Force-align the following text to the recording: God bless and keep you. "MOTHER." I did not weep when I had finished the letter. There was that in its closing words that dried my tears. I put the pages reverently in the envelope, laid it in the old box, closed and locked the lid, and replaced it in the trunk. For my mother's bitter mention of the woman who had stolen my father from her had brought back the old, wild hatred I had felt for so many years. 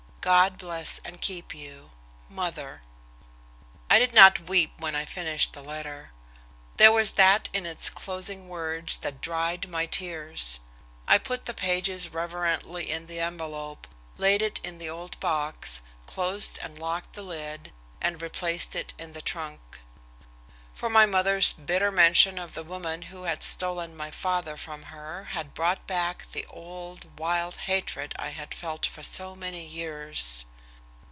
God 0.23 0.59
bless 0.59 1.01
and 1.03 1.19
keep 1.19 1.51
you. 1.55 1.89
"MOTHER." 2.29 2.83
I 3.89 3.97
did 3.97 4.13
not 4.13 4.41
weep 4.47 4.71
when 4.77 4.93
I 4.95 4.99
had 4.99 5.09
finished 5.09 5.53
the 5.53 5.63
letter. 5.63 6.11
There 6.77 6.91
was 6.91 7.13
that 7.13 7.49
in 7.53 7.65
its 7.65 7.89
closing 7.89 8.47
words 8.47 8.97
that 8.97 9.19
dried 9.19 9.67
my 9.67 9.87
tears. 9.87 10.59
I 11.07 11.17
put 11.17 11.47
the 11.47 11.55
pages 11.55 12.09
reverently 12.09 12.91
in 12.91 13.07
the 13.07 13.19
envelope, 13.19 13.87
laid 14.15 14.43
it 14.43 14.59
in 14.63 14.77
the 14.77 14.91
old 14.91 15.19
box, 15.19 15.81
closed 16.05 16.59
and 16.61 16.77
locked 16.77 17.13
the 17.13 17.23
lid, 17.23 17.73
and 17.99 18.21
replaced 18.21 18.75
it 18.75 18.93
in 18.99 19.13
the 19.13 19.23
trunk. 19.23 19.79
For 20.73 20.89
my 20.89 21.05
mother's 21.05 21.51
bitter 21.53 21.91
mention 21.91 22.39
of 22.39 22.53
the 22.55 22.63
woman 22.63 23.03
who 23.03 23.23
had 23.23 23.43
stolen 23.43 23.95
my 23.95 24.09
father 24.09 24.55
from 24.57 24.83
her 24.83 25.25
had 25.25 25.53
brought 25.53 25.85
back 25.85 26.25
the 26.31 26.45
old, 26.47 27.19
wild 27.19 27.55
hatred 27.55 28.15
I 28.17 28.29
had 28.29 28.55
felt 28.55 28.87
for 28.87 29.03
so 29.03 29.35
many 29.35 29.63
years. 29.63 30.45